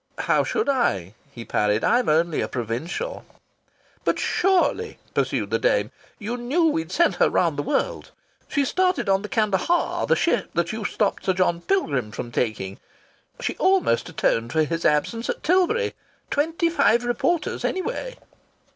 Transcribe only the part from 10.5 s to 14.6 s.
that you stopped Sir John Pilgrim from taking. She almost atoned